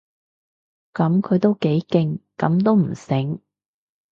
[0.95, 3.39] 噉佢都幾勁，噉都唔醒